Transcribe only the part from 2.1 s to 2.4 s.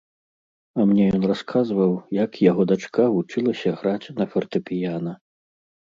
як